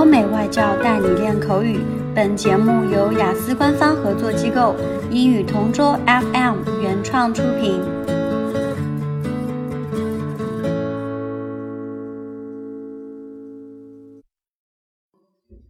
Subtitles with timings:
[0.00, 1.78] 欧美外教带你练口语。
[2.16, 4.74] 本节目由雅思官方合作机构
[5.10, 7.78] 英语同桌 FM 原创出品。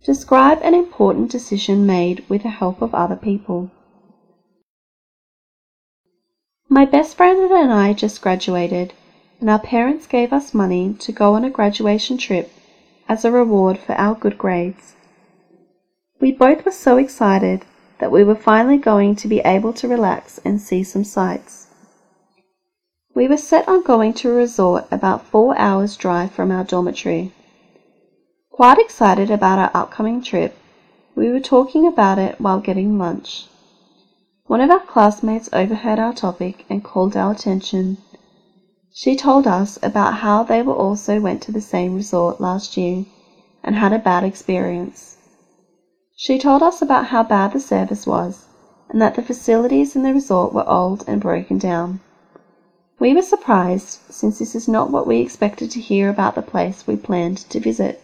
[0.07, 3.71] Describe an important decision made with the help of other people.
[6.69, 8.91] My best friend and I just graduated,
[9.41, 12.51] and our parents gave us money to go on a graduation trip
[13.12, 14.96] as a reward for our good grades.
[16.22, 17.66] We both were so excited
[18.00, 21.68] that we were finally going to be able to relax and see some sights.
[23.14, 27.34] We were set on going to a resort about four hours' drive from our dormitory.
[28.50, 30.58] Quite excited about our upcoming trip,
[31.14, 33.48] we were talking about it while getting lunch.
[34.46, 37.98] One of our classmates overheard our topic and called our attention.
[38.94, 43.06] She told us about how they were also went to the same resort last year
[43.64, 45.16] and had a bad experience.
[46.18, 48.48] She told us about how bad the service was
[48.90, 52.02] and that the facilities in the resort were old and broken down.
[53.00, 56.86] We were surprised since this is not what we expected to hear about the place
[56.86, 58.04] we planned to visit.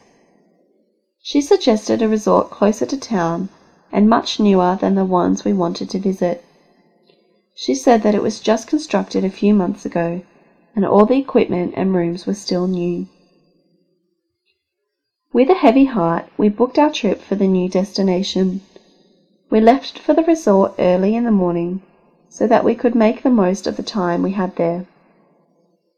[1.21, 3.49] She suggested a resort closer to town
[3.91, 6.45] and much newer than the ones we wanted to visit.
[7.55, 10.21] She said that it was just constructed a few months ago
[10.77, 13.07] and all the equipment and rooms were still new.
[15.33, 18.61] With a heavy heart, we booked our trip for the new destination.
[19.49, 21.81] We left for the resort early in the morning
[22.29, 24.85] so that we could make the most of the time we had there.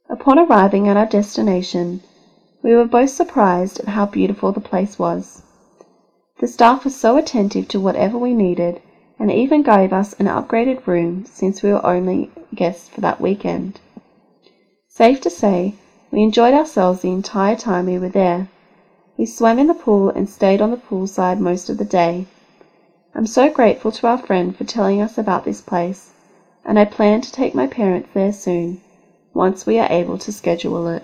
[0.10, 2.02] Upon arriving at our destination,
[2.64, 5.42] we were both surprised at how beautiful the place was.
[6.40, 8.82] The staff was so attentive to whatever we needed
[9.20, 13.82] and even gave us an upgraded room since we were only guests for that weekend.
[15.00, 15.76] Safe to say,
[16.12, 18.50] we enjoyed ourselves the entire time we were there.
[19.16, 22.26] We swam in the pool and stayed on the poolside most of the day.
[23.16, 26.12] I'm so grateful to our friend for telling us about this place,
[26.66, 28.82] and I plan to take my parents there soon,
[29.34, 31.04] once we are able to schedule it.